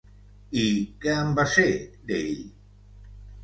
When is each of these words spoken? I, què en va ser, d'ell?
I, 0.61 0.63
què 1.03 1.13
en 1.25 1.29
va 1.41 1.47
ser, 1.57 1.67
d'ell? 2.09 2.43